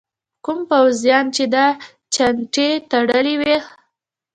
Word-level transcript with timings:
کوم 0.45 0.59
پوځیان 0.69 1.25
چې 1.35 1.43
دا 1.53 1.65
چانټې 2.13 2.69
تړلي 2.91 3.35
وو. 3.41 3.57